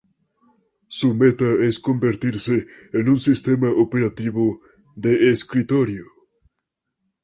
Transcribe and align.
Su 0.87 1.13
meta 1.13 1.45
es 1.63 1.79
convertirse 1.79 2.65
en 2.91 3.07
un 3.07 3.19
sistema 3.19 3.69
operativo 3.69 4.59
de 4.95 5.29
escritorio. 5.29 6.05